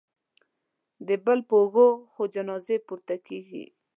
[1.07, 3.63] د بل په اوږو خو جنازې پورته کېږي